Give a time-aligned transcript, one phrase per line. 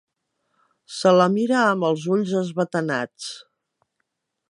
[0.99, 3.33] Se la mira amb els ulls esbatanats.